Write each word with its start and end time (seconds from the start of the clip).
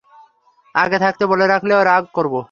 আগে 0.75 0.97
থাকতে 0.99 1.23
বলে 1.25 1.45
রাখলেও 1.47 1.81
রাগ 1.83 2.03
করব। 2.13 2.35